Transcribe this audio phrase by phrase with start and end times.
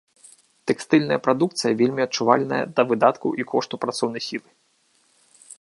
[0.71, 4.47] Тэкстыльная прадукцыя вельмі адчувальная да выдаткаў і кошту працоўнай сілы.